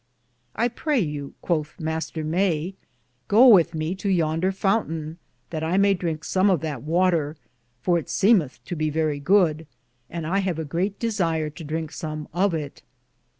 [0.55, 2.25] I praye you, cothe Mr.
[2.25, 2.73] Maye,
[3.27, 5.17] goe with me to yonder foun taine,
[5.51, 7.37] that I may drinke som of that water,
[7.83, 9.67] for it semethe to be verrie good,
[10.09, 12.81] and I have a greate desier to drinke som of it.